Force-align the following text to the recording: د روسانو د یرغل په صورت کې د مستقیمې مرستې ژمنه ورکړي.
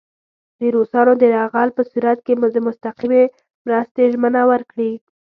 د 0.59 0.61
روسانو 0.75 1.13
د 1.17 1.23
یرغل 1.33 1.69
په 1.77 1.83
صورت 1.91 2.19
کې 2.25 2.33
د 2.55 2.57
مستقیمې 2.67 3.23
مرستې 3.65 4.03
ژمنه 4.13 4.41
ورکړي. 4.51 4.91